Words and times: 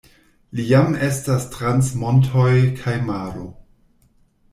Li 0.59 0.63
jam 0.69 0.95
estas 1.07 1.45
trans 1.55 1.91
montoj 2.05 2.47
kaj 2.81 2.95
maro. 3.11 3.45